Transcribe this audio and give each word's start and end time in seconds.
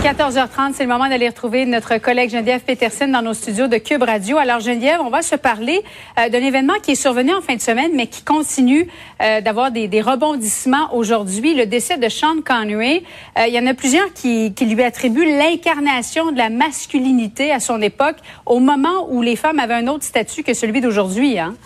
14h30, 0.00 0.72
c'est 0.72 0.84
le 0.84 0.88
moment 0.88 1.10
d'aller 1.10 1.28
retrouver 1.28 1.66
notre 1.66 1.98
collègue 1.98 2.30
Geneviève 2.30 2.62
Peterson 2.62 3.06
dans 3.06 3.20
nos 3.20 3.34
studios 3.34 3.68
de 3.68 3.76
Cube 3.76 4.02
Radio. 4.02 4.38
Alors 4.38 4.60
Geneviève, 4.60 5.00
on 5.04 5.10
va 5.10 5.20
se 5.20 5.36
parler 5.36 5.82
euh, 6.18 6.30
d'un 6.30 6.38
événement 6.38 6.72
qui 6.82 6.92
est 6.92 6.94
survenu 6.94 7.34
en 7.34 7.42
fin 7.42 7.54
de 7.54 7.60
semaine, 7.60 7.90
mais 7.94 8.06
qui 8.06 8.22
continue 8.22 8.88
euh, 9.20 9.42
d'avoir 9.42 9.70
des, 9.70 10.00
rebondissements 10.00 10.94
aujourd'hui. 10.94 11.54
Le 11.54 11.66
décès 11.66 11.98
de 11.98 12.08
Sean 12.08 12.40
Connery. 12.42 13.04
Euh, 13.38 13.46
il 13.46 13.52
y 13.52 13.58
en 13.58 13.66
a 13.66 13.74
plusieurs 13.74 14.10
qui, 14.14 14.54
lui 14.58 14.82
attribuent 14.82 15.36
l'incarnation 15.36 16.32
de 16.32 16.38
la 16.38 16.48
masculinité 16.48 17.52
à 17.52 17.60
son 17.60 17.82
époque, 17.82 18.16
au 18.46 18.58
moment 18.58 19.06
où 19.10 19.20
les 19.20 19.36
femmes 19.36 19.58
avaient 19.58 19.74
un 19.74 19.86
autre 19.88 20.04
statut 20.04 20.42
que 20.42 20.54
celui 20.54 20.80
d'aujourd'hui. 20.80 21.38
Hein? 21.38 21.56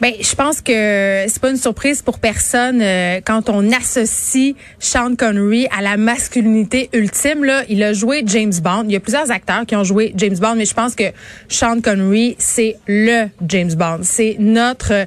Ben, 0.00 0.12
je 0.20 0.34
pense 0.36 0.60
que 0.60 1.24
c'est 1.26 1.40
pas 1.40 1.50
une 1.50 1.56
surprise 1.56 2.02
pour 2.02 2.20
personne 2.20 2.84
quand 3.24 3.48
on 3.48 3.72
associe 3.72 4.54
Sean 4.78 5.16
Connery 5.16 5.66
à 5.76 5.82
la 5.82 5.96
masculinité 5.96 6.88
ultime. 6.92 7.44
Là, 7.44 7.64
a 7.82 7.92
joué 7.92 8.22
James 8.26 8.52
Bond. 8.62 8.84
Il 8.86 8.92
y 8.92 8.96
a 8.96 9.00
plusieurs 9.00 9.30
acteurs 9.30 9.66
qui 9.66 9.76
ont 9.76 9.84
joué 9.84 10.12
James 10.16 10.36
Bond, 10.36 10.54
mais 10.56 10.64
je 10.64 10.74
pense 10.74 10.94
que 10.94 11.04
Sean 11.48 11.80
Connery, 11.80 12.36
c'est 12.38 12.76
le 12.86 13.28
James 13.46 13.72
Bond. 13.74 14.00
C'est 14.02 14.36
notre 14.38 15.06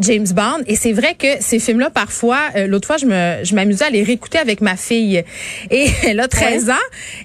James 0.00 0.26
Bond. 0.34 0.62
Et 0.66 0.76
c'est 0.76 0.92
vrai 0.92 1.14
que 1.18 1.26
ces 1.40 1.58
films-là, 1.58 1.90
parfois, 1.90 2.40
euh, 2.56 2.66
l'autre 2.66 2.86
fois, 2.86 2.96
je 2.96 3.06
me, 3.06 3.44
je 3.44 3.54
m'amusais 3.54 3.84
à 3.84 3.90
les 3.90 4.02
réécouter 4.02 4.38
avec 4.38 4.60
ma 4.60 4.76
fille. 4.76 5.24
Et 5.70 5.86
elle 6.04 6.20
a 6.20 6.28
13 6.28 6.70
ans 6.70 6.74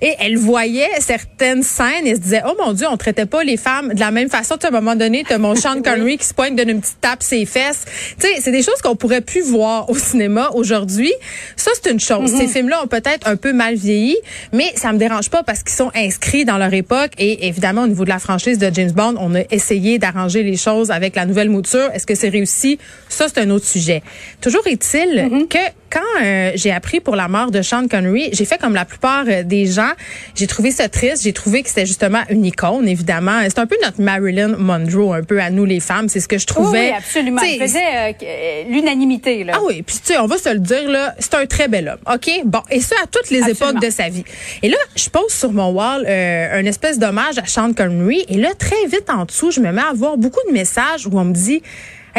et 0.01 0.15
elle 0.19 0.37
voyait 0.37 0.89
certaines 0.99 1.63
scènes 1.63 2.05
et 2.05 2.15
se 2.15 2.19
disait, 2.19 2.41
oh 2.45 2.55
mon 2.59 2.73
Dieu, 2.73 2.87
on 2.89 2.97
traitait 2.97 3.25
pas 3.25 3.43
les 3.43 3.57
femmes 3.57 3.93
de 3.93 3.99
la 3.99 4.11
même 4.11 4.29
façon. 4.29 4.57
Tu 4.57 4.65
à 4.65 4.69
un 4.69 4.71
moment 4.71 4.95
donné, 4.95 5.23
tu 5.25 5.33
as 5.33 5.37
mon 5.37 5.55
Sean 5.59 5.81
Connery 5.81 6.17
qui 6.17 6.25
se 6.25 6.33
pointe, 6.33 6.55
donne 6.55 6.69
une 6.69 6.81
petite 6.81 7.01
tape 7.01 7.23
ses 7.23 7.45
fesses. 7.45 7.85
Tu 8.19 8.27
sais, 8.27 8.41
c'est 8.41 8.51
des 8.51 8.63
choses 8.63 8.81
qu'on 8.81 8.95
pourrait 8.95 9.21
plus 9.21 9.41
voir 9.41 9.89
au 9.89 9.95
cinéma 9.95 10.49
aujourd'hui. 10.53 11.13
Ça, 11.55 11.71
c'est 11.73 11.91
une 11.91 11.99
chose. 11.99 12.31
Ces 12.35 12.47
films-là 12.47 12.83
ont 12.83 12.87
peut-être 12.87 13.27
un 13.27 13.35
peu 13.35 13.53
mal 13.53 13.75
vieilli, 13.75 14.17
mais 14.53 14.71
ça 14.75 14.88
me 14.93 14.97
dérange 14.97 15.29
pas 15.29 15.43
parce 15.43 15.63
qu'ils 15.63 15.75
sont 15.75 15.91
inscrits 15.95 16.45
dans 16.45 16.57
leur 16.57 16.73
époque 16.73 17.11
et 17.17 17.47
évidemment 17.47 17.83
au 17.83 17.87
niveau 17.87 18.03
de 18.03 18.09
la 18.09 18.19
franchise 18.19 18.57
de 18.57 18.69
James 18.73 18.91
Bond, 18.91 19.15
on 19.19 19.35
a 19.35 19.41
essayé 19.51 19.99
d'arranger 19.99 20.43
les 20.43 20.57
choses 20.57 20.91
avec 20.91 21.15
la 21.15 21.25
nouvelle 21.25 21.49
mouture. 21.49 21.89
Est-ce 21.93 22.05
que 22.05 22.15
c'est 22.15 22.29
réussi? 22.29 22.79
Ça 23.07 23.27
c'est 23.27 23.39
un 23.39 23.49
autre 23.49 23.65
sujet. 23.65 24.03
Toujours 24.41 24.65
est-il 24.67 25.47
que 25.49 25.57
quand 25.89 26.23
euh, 26.23 26.51
j'ai 26.55 26.71
appris 26.71 26.99
pour 26.99 27.15
la 27.15 27.27
mort 27.27 27.51
de 27.51 27.61
Sean 27.61 27.87
Connery, 27.87 28.29
j'ai 28.33 28.45
fait 28.45 28.57
comme 28.57 28.73
la 28.73 28.85
plupart 28.85 29.25
euh, 29.27 29.43
des 29.43 29.65
gens. 29.65 29.91
J'ai 30.35 30.47
trouvé 30.47 30.71
ça 30.71 30.89
triste. 30.89 31.23
J'ai 31.23 31.33
trouvé 31.33 31.63
que 31.63 31.69
c'était 31.69 31.85
justement 31.85 32.21
une 32.29 32.45
icône, 32.45 32.87
évidemment. 32.87 33.41
C'est 33.43 33.59
un 33.59 33.65
peu 33.67 33.75
notre 33.83 34.01
Marilyn 34.01 34.55
Monroe, 34.57 35.13
un 35.13 35.23
peu 35.23 35.41
à 35.41 35.49
nous 35.49 35.65
les 35.65 35.79
femmes. 35.79 36.09
C'est 36.09 36.19
ce 36.19 36.27
que 36.27 36.37
je 36.37 36.45
trouvais. 36.47 36.89
Oui, 36.89 36.95
absolument. 36.97 37.41
Il 37.41 37.59
faisait 37.59 38.13
euh, 38.21 38.63
l'unanimité. 38.69 39.43
là. 39.43 39.53
Ah 39.55 39.59
oui, 39.65 39.81
puis 39.81 39.97
tu 39.97 40.13
sais, 40.13 40.19
on 40.19 40.27
va 40.27 40.37
se 40.37 40.49
le 40.49 40.59
dire, 40.59 40.89
là, 40.89 41.15
c'est 41.19 41.33
un 41.35 41.45
très 41.45 41.67
bel 41.67 41.87
homme. 41.87 42.13
OK? 42.13 42.29
Bon, 42.45 42.61
et 42.69 42.79
ça 42.81 42.95
à 43.03 43.07
toutes 43.07 43.29
les 43.29 43.41
Absolument. 43.41 43.71
époques 43.71 43.83
de 43.83 43.89
sa 43.89 44.09
vie. 44.09 44.23
Et 44.61 44.69
là, 44.69 44.77
je 44.95 45.09
pose 45.09 45.31
sur 45.31 45.51
mon 45.51 45.71
wall 45.71 46.05
euh, 46.07 46.59
un 46.59 46.65
espèce 46.65 46.99
d'hommage 46.99 47.37
à 47.37 47.45
Sean 47.45 47.73
Connery. 47.73 48.25
Et 48.29 48.37
là, 48.37 48.49
très 48.57 48.85
vite 48.85 49.09
en 49.09 49.25
dessous, 49.25 49.51
je 49.51 49.59
me 49.59 49.71
mets 49.71 49.81
à 49.81 49.93
voir 49.93 50.17
beaucoup 50.17 50.41
de 50.47 50.53
messages 50.53 51.07
où 51.07 51.11
on 51.17 51.25
me 51.25 51.33
dit... 51.33 51.61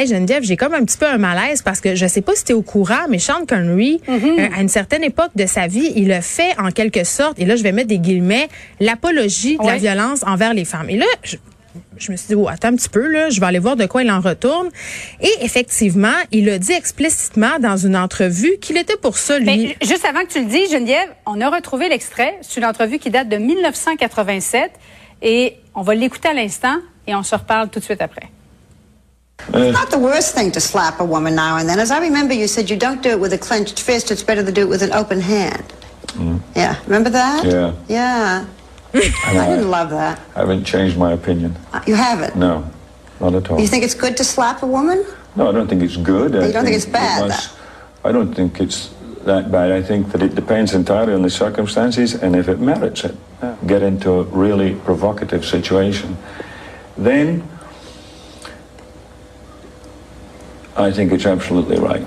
Hey 0.01 0.07
Geneviève, 0.07 0.43
j'ai 0.43 0.57
comme 0.57 0.73
un 0.73 0.83
petit 0.83 0.97
peu 0.97 1.05
un 1.05 1.19
malaise 1.19 1.61
parce 1.61 1.83
que 1.83 1.95
je 1.95 2.07
sais 2.07 2.23
pas 2.23 2.35
si 2.35 2.43
tu 2.43 2.53
es 2.53 2.55
au 2.55 2.63
courant, 2.63 3.05
mais 3.11 3.19
Sean 3.19 3.45
Connery, 3.47 4.01
euh, 4.09 4.49
à 4.57 4.63
une 4.63 4.71
certaine 4.71 5.05
époque 5.05 5.33
de 5.37 5.45
sa 5.45 5.67
vie, 5.67 5.93
il 5.95 6.11
a 6.11 6.23
fait 6.23 6.59
en 6.59 6.71
quelque 6.71 7.05
sorte, 7.05 7.39
et 7.39 7.45
là 7.45 7.55
je 7.55 7.63
vais 7.63 7.73
mettre 7.73 7.89
des 7.89 7.99
guillemets, 7.99 8.49
l'apologie 8.81 9.59
de 9.59 9.67
la 9.67 9.77
violence 9.77 10.23
envers 10.27 10.55
les 10.55 10.65
femmes. 10.65 10.89
Et 10.89 10.97
là, 10.97 11.05
je, 11.23 11.37
je 11.99 12.13
me 12.13 12.17
suis 12.17 12.29
dit, 12.29 12.35
oh, 12.35 12.49
attends 12.49 12.69
un 12.69 12.77
petit 12.77 12.89
peu, 12.89 13.07
là, 13.09 13.29
je 13.29 13.41
vais 13.41 13.47
aller 13.47 13.59
voir 13.59 13.77
de 13.77 13.85
quoi 13.85 14.03
il 14.03 14.11
en 14.11 14.21
retourne. 14.21 14.71
Et 15.21 15.33
effectivement, 15.43 16.17
il 16.33 16.49
a 16.49 16.57
dit 16.57 16.73
explicitement 16.73 17.59
dans 17.59 17.77
une 17.77 17.95
entrevue 17.95 18.57
qu'il 18.59 18.79
était 18.79 18.97
pour 18.97 19.19
ça, 19.19 19.39
lui. 19.39 19.45
Mais 19.45 19.77
juste 19.87 20.07
avant 20.07 20.21
que 20.21 20.33
tu 20.33 20.41
le 20.41 20.47
dises, 20.47 20.73
Geneviève, 20.73 21.11
on 21.27 21.43
a 21.43 21.51
retrouvé 21.51 21.91
l'extrait. 21.91 22.39
C'est 22.41 22.59
une 22.59 22.65
entrevue 22.67 22.99
qui 22.99 23.11
date 23.11 23.29
de 23.29 23.37
1987 23.37 24.71
et 25.21 25.57
on 25.75 25.83
va 25.83 25.95
l'écouter 25.95 26.31
à 26.31 26.33
l'instant 26.33 26.79
et 27.07 27.15
on 27.15 27.23
se 27.23 27.35
reparle 27.35 27.69
tout 27.69 27.81
de 27.81 27.85
suite 27.85 28.01
après. 28.01 28.31
It's 29.55 29.73
not 29.77 29.91
the 29.91 29.99
worst 29.99 30.35
thing 30.35 30.51
to 30.53 30.61
slap 30.61 31.01
a 31.01 31.05
woman 31.05 31.35
now 31.35 31.57
and 31.59 31.69
then. 31.69 31.79
As 31.79 31.91
I 31.91 32.01
remember, 32.01 32.35
you 32.35 32.47
said 32.47 32.71
you 32.71 32.77
don't 32.77 33.03
do 33.03 33.11
it 33.11 33.21
with 33.21 33.33
a 33.33 33.39
clenched 33.39 33.81
fist. 33.81 34.11
It's 34.11 34.23
better 34.23 34.45
to 34.45 34.53
do 34.53 34.63
it 34.63 34.69
with 34.69 34.83
an 34.83 34.93
open 34.93 35.21
hand. 35.21 35.65
Yeah, 36.57 36.77
remember 36.85 37.11
that? 37.11 37.45
Yeah. 37.47 37.75
Yeah. 37.89 38.47
I 38.93 39.47
didn't 39.49 39.71
love 39.71 39.91
that. 39.91 40.21
I 40.35 40.41
haven't 40.41 40.65
changed 40.65 40.99
my 40.99 41.13
opinion. 41.13 41.57
Uh, 41.73 41.81
You 41.87 41.95
haven't. 41.95 42.37
No, 42.37 42.69
not 43.21 43.35
at 43.35 43.49
all. 43.51 43.61
You 43.61 43.69
think 43.69 43.85
it's 43.85 43.95
good 43.95 44.17
to 44.17 44.25
slap 44.25 44.63
a 44.63 44.67
woman? 44.67 45.05
no, 45.37 45.49
I 45.49 45.53
don't 45.53 45.69
think 45.69 45.83
it's 45.83 45.97
good. 45.97 46.35
I 46.35 46.47
You 46.47 46.53
don't 46.53 46.65
think 46.65 46.77
it's 46.77 46.87
it 46.87 46.93
bad, 46.93 47.29
must- 47.29 47.51
I 48.05 48.11
don't 48.13 48.35
think 48.35 48.61
it's 48.61 48.91
that 49.25 49.53
bad. 49.53 49.71
I 49.71 49.81
think 49.83 50.11
that 50.13 50.23
it 50.23 50.35
depends 50.35 50.75
entirely 50.75 51.13
on 51.15 51.23
the 51.23 51.31
circumstances 51.31 52.15
and 52.15 52.35
if 52.35 52.49
it 52.49 52.59
merits 52.59 53.05
it. 53.05 53.15
Get 53.67 53.83
into 53.83 54.11
a 54.21 54.23
really 54.25 54.75
provocative 54.75 55.45
situation. 55.45 56.17
Then 56.99 57.43
I 60.81 60.93
think 60.93 61.13
it's 61.13 61.27
absolutely 61.27 61.79
right. 61.79 62.03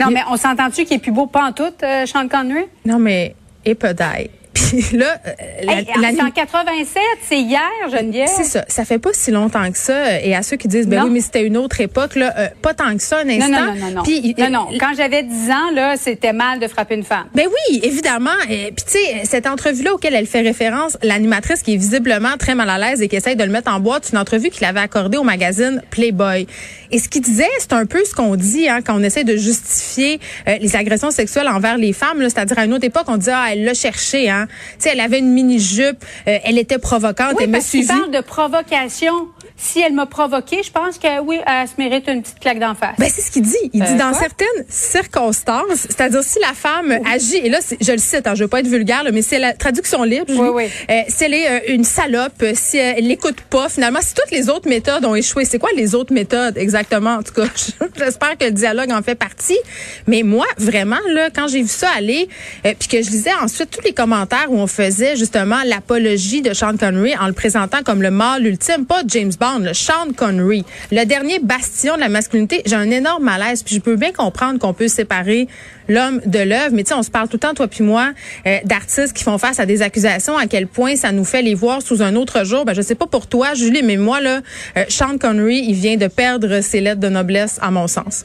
Non, 0.00 0.10
mais 0.10 0.22
on 0.28 0.36
s'entend-tu 0.36 0.84
qu'il 0.84 0.96
est 0.96 1.00
plus 1.00 1.12
beau 1.12 1.26
pas 1.26 1.44
en 1.44 1.52
tout, 1.52 1.72
euh, 1.82 2.06
Sean 2.06 2.28
Connery? 2.28 2.64
Non, 2.84 2.98
mais, 2.98 3.34
et 3.64 3.74
peut-être. 3.74 4.30
Là, 4.92 5.16
euh, 5.26 5.30
la- 5.64 5.72
Hey, 5.80 5.86
la- 6.00 6.10
c'est 6.12 6.22
en 6.22 6.30
87, 6.30 7.02
c'est 7.28 7.40
hier, 7.40 7.60
Geneviève. 7.90 8.28
c'est 8.34 8.44
ça. 8.44 8.64
Ça 8.68 8.84
fait 8.84 8.98
pas 8.98 9.10
si 9.12 9.30
longtemps 9.30 9.70
que 9.70 9.78
ça. 9.78 9.92
euh, 9.92 10.18
Et 10.22 10.34
à 10.34 10.42
ceux 10.42 10.56
qui 10.56 10.68
disent, 10.68 10.86
ben 10.86 11.00
Non. 11.00 11.04
oui, 11.06 11.10
mais 11.12 11.20
c'était 11.20 11.44
une 11.46 11.56
autre 11.56 11.80
époque, 11.80 12.14
là, 12.16 12.32
euh, 12.38 12.48
pas 12.62 12.74
tant 12.74 12.94
que 12.96 13.02
ça, 13.02 13.18
un 13.20 13.24
Non, 13.24 13.32
instant. 13.34 13.48
non, 13.50 13.74
non, 13.74 13.74
non, 13.86 13.90
non. 13.96 14.02
Puis, 14.02 14.20
il- 14.24 14.34
non, 14.38 14.50
non. 14.50 14.68
Quand 14.78 14.92
j'avais 14.96 15.22
10 15.22 15.50
ans, 15.50 15.70
là, 15.74 15.96
c'était 15.96 16.32
mal 16.32 16.58
de 16.60 16.66
frapper 16.68 16.94
une 16.94 17.04
femme. 17.04 17.26
Ben 17.34 17.46
oui, 17.48 17.80
évidemment. 17.82 18.30
Et 18.48 18.72
Puis 18.72 18.84
tu 18.86 18.92
sais, 18.92 19.22
cette 19.24 19.46
entrevue-là 19.46 19.94
auquel 19.94 20.14
elle 20.14 20.26
fait 20.26 20.40
référence, 20.40 20.96
l'animatrice 21.02 21.62
qui 21.62 21.74
est 21.74 21.76
visiblement 21.78 22.36
très 22.38 22.54
mal 22.54 22.68
à 22.70 22.78
l'aise 22.78 23.02
et 23.02 23.08
qui 23.08 23.16
essaye 23.16 23.36
de 23.36 23.44
le 23.44 23.50
mettre 23.50 23.70
en 23.72 23.80
boîte, 23.80 24.04
c'est 24.06 24.12
une 24.12 24.18
entrevue 24.18 24.50
qu'il 24.50 24.64
avait 24.64 24.80
accordée 24.80 25.18
au 25.18 25.22
magazine 25.24 25.82
Playboy. 25.90 26.46
Et 26.90 26.98
ce 26.98 27.08
qu'il 27.08 27.22
disait, 27.22 27.48
c'est 27.58 27.72
un 27.72 27.86
peu 27.86 28.04
ce 28.04 28.14
qu'on 28.14 28.36
dit 28.36 28.68
hein, 28.68 28.80
quand 28.84 28.94
on 28.98 29.02
essaie 29.02 29.24
de 29.24 29.36
justifier 29.36 30.20
euh, 30.48 30.56
les 30.60 30.76
agressions 30.76 31.10
sexuelles 31.10 31.48
envers 31.48 31.76
les 31.78 31.92
femmes. 31.92 32.18
C'est-à-dire 32.22 32.58
à 32.58 32.64
une 32.64 32.74
autre 32.74 32.84
époque, 32.84 33.04
on 33.08 33.16
disait 33.16 33.32
ah 33.34 33.46
elle 33.52 33.64
l'a 33.64 33.74
cherché. 33.74 34.28
Hein. 34.30 34.46
Tu 34.74 34.76
sais, 34.80 34.90
elle 34.92 35.00
avait 35.00 35.18
une 35.18 35.32
mini 35.32 35.58
jupe, 35.58 36.04
elle 36.26 36.58
était 36.58 36.78
provocante, 36.78 37.34
Oui, 37.38 37.44
elle 37.44 37.50
suivi. 37.62 37.86
parle 37.88 38.10
de 38.10 38.20
provocation. 38.20 39.28
Si 39.64 39.80
elle 39.80 39.92
m'a 39.92 40.06
provoqué, 40.06 40.62
je 40.64 40.72
pense 40.72 40.98
que 40.98 41.20
oui, 41.20 41.38
elle 41.46 41.68
se 41.68 41.74
mérite 41.78 42.08
une 42.08 42.22
petite 42.22 42.40
claque 42.40 42.58
d'en 42.58 42.74
face. 42.74 42.96
Ben, 42.98 43.08
c'est 43.08 43.20
ce 43.22 43.30
qu'il 43.30 43.42
dit. 43.42 43.54
Il 43.72 43.80
dit 43.80 43.92
Euh, 43.92 43.96
dans 43.96 44.10
quoi? 44.10 44.18
certaines 44.18 44.64
circonstances, 44.68 45.86
c'est-à-dire 45.88 46.22
si 46.24 46.38
la 46.40 46.52
femme 46.52 46.98
agit, 47.12 47.36
et 47.38 47.48
là, 47.48 47.58
je 47.80 47.92
le 47.92 47.98
cite, 47.98 48.26
hein, 48.26 48.34
je 48.34 48.42
veux 48.44 48.48
pas 48.48 48.60
être 48.60 48.66
vulgaire, 48.66 49.04
là, 49.04 49.10
mais 49.12 49.22
c'est 49.22 49.38
la 49.38 49.52
traduction 49.52 50.02
libre. 50.02 50.26
Oui, 50.30 50.48
oui. 50.52 50.64
Euh, 50.90 51.02
si 51.08 51.24
elle 51.24 51.34
est 51.34 51.48
euh, 51.48 51.74
une 51.74 51.84
salope, 51.84 52.44
si 52.54 52.76
elle 52.78 53.06
l'écoute 53.06 53.40
pas, 53.42 53.68
finalement, 53.68 54.00
si 54.02 54.14
toutes 54.14 54.30
les 54.32 54.48
autres 54.48 54.68
méthodes 54.68 55.04
ont 55.04 55.14
échoué, 55.14 55.44
c'est 55.44 55.58
quoi 55.58 55.70
les 55.76 55.94
autres 55.94 56.12
méthodes 56.12 56.58
exactement? 56.58 57.16
En 57.16 57.22
tout 57.22 57.32
cas, 57.32 57.44
j'espère 57.96 58.36
que 58.38 58.44
le 58.46 58.50
dialogue 58.50 58.90
en 58.90 59.02
fait 59.02 59.14
partie. 59.14 59.58
Mais 60.06 60.22
moi, 60.24 60.46
vraiment, 60.58 60.96
là, 61.10 61.30
quand 61.34 61.46
j'ai 61.46 61.62
vu 61.62 61.68
ça 61.68 61.88
aller, 61.96 62.28
euh, 62.66 62.74
puis 62.78 62.88
que 62.88 63.02
je 63.02 63.10
lisais 63.10 63.34
ensuite 63.40 63.70
tous 63.70 63.82
les 63.84 63.92
commentaires 63.92 64.46
où 64.48 64.58
on 64.58 64.66
faisait 64.66 65.16
justement 65.16 65.58
l'apologie 65.64 66.42
de 66.42 66.52
Sean 66.52 66.76
Connery 66.76 67.14
en 67.16 67.26
le 67.26 67.32
présentant 67.32 67.82
comme 67.84 68.02
le 68.02 68.10
mâle 68.10 68.46
ultime, 68.46 68.86
pas 68.86 69.02
James 69.06 69.32
Bond, 69.38 69.51
Sean 69.72 70.12
Connery, 70.16 70.64
le 70.90 71.04
dernier 71.04 71.38
bastion 71.38 71.96
de 71.96 72.00
la 72.00 72.08
masculinité, 72.08 72.62
j'ai 72.66 72.76
un 72.76 72.90
énorme 72.90 73.24
malaise. 73.24 73.62
Puis 73.62 73.76
je 73.76 73.80
peux 73.80 73.96
bien 73.96 74.12
comprendre 74.12 74.58
qu'on 74.58 74.74
peut 74.74 74.88
séparer 74.88 75.48
l'homme 75.88 76.20
de 76.26 76.38
l'œuvre, 76.38 76.70
mais 76.72 76.84
tu 76.84 76.88
sais, 76.88 76.94
on 76.94 77.02
se 77.02 77.10
parle 77.10 77.28
tout 77.28 77.36
le 77.36 77.40
temps, 77.40 77.54
toi 77.54 77.68
puis 77.68 77.84
moi, 77.84 78.12
euh, 78.46 78.58
d'artistes 78.64 79.12
qui 79.12 79.24
font 79.24 79.38
face 79.38 79.60
à 79.60 79.66
des 79.66 79.82
accusations, 79.82 80.36
à 80.36 80.46
quel 80.46 80.66
point 80.66 80.96
ça 80.96 81.12
nous 81.12 81.24
fait 81.24 81.42
les 81.42 81.54
voir 81.54 81.82
sous 81.82 82.02
un 82.02 82.14
autre 82.16 82.44
jour. 82.44 82.64
Ben, 82.64 82.74
je 82.74 82.82
sais 82.82 82.94
pas 82.94 83.06
pour 83.06 83.26
toi, 83.26 83.54
Julie, 83.54 83.82
mais 83.82 83.96
moi, 83.96 84.20
là, 84.20 84.40
euh, 84.76 84.84
Sean 84.88 85.18
Connery, 85.18 85.64
il 85.66 85.74
vient 85.74 85.96
de 85.96 86.06
perdre 86.06 86.60
ses 86.60 86.80
lettres 86.80 87.00
de 87.00 87.08
noblesse, 87.08 87.58
à 87.60 87.70
mon 87.70 87.86
sens. 87.86 88.24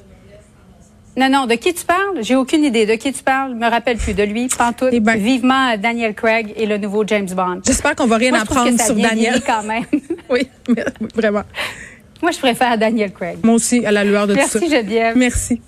Non, 1.17 1.29
non, 1.29 1.45
de 1.47 1.55
qui 1.55 1.73
tu 1.73 1.83
parles? 1.83 2.19
J'ai 2.21 2.35
aucune 2.35 2.63
idée. 2.63 2.85
De 2.85 2.93
qui 2.93 3.11
tu 3.11 3.23
parles? 3.23 3.55
Me 3.55 3.67
rappelle 3.67 3.97
plus 3.97 4.13
de 4.13 4.21
lui. 4.23 4.47
Pantoute. 4.55 4.89
Eh 4.91 4.99
ben. 4.99 5.17
Vivement 5.17 5.71
euh, 5.73 5.77
Daniel 5.77 6.13
Craig 6.13 6.53
et 6.55 6.67
le 6.67 6.77
nouveau 6.77 7.03
James 7.07 7.27
Bond. 7.35 7.61
J'espère 7.65 7.95
qu'on 7.95 8.05
va 8.05 8.17
rien 8.17 8.29
Moi, 8.29 8.39
je 8.41 8.45
trouve 8.45 8.57
que 8.57 8.61
apprendre 8.61 8.79
ça 8.79 8.85
sur 8.85 8.95
Daniel. 8.95 9.41
quand 9.45 9.63
même. 9.63 9.83
Oui, 10.29 10.47
mais- 10.69 10.85
vraiment. 11.15 11.43
Moi, 12.21 12.31
je 12.31 12.37
préfère 12.37 12.77
Daniel 12.77 13.11
Craig. 13.13 13.37
Moi 13.43 13.55
aussi, 13.55 13.85
à 13.85 13.91
la 13.91 14.03
lueur 14.03 14.27
de 14.27 14.35
tout 14.35 14.41
ça. 14.41 14.59
Merci 14.59 14.69
Geneviève. 14.75 15.17
Merci. 15.17 15.61